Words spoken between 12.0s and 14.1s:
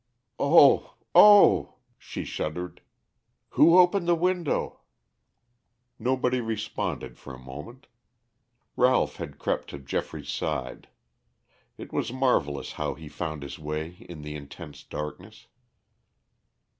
marvelous how he found his way